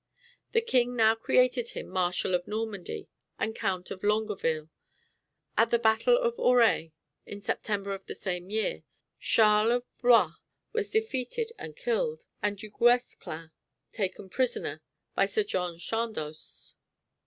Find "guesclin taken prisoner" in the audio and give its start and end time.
12.71-14.81